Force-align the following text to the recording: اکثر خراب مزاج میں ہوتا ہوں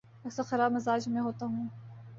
اکثر 0.25 0.43
خراب 0.43 0.71
مزاج 0.71 1.07
میں 1.07 1.21
ہوتا 1.21 1.45
ہوں 1.45 1.67